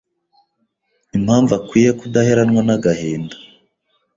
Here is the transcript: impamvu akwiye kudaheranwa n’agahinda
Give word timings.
impamvu 1.17 1.51
akwiye 1.59 1.91
kudaheranwa 1.99 2.61
n’agahinda 2.67 3.35